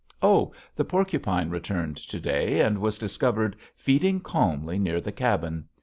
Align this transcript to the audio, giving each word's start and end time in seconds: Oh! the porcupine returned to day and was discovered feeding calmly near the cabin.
Oh! 0.23 0.51
the 0.75 0.83
porcupine 0.83 1.51
returned 1.51 1.95
to 1.95 2.19
day 2.19 2.59
and 2.59 2.79
was 2.79 2.97
discovered 2.97 3.55
feeding 3.75 4.19
calmly 4.19 4.79
near 4.79 4.99
the 4.99 5.11
cabin. 5.11 5.65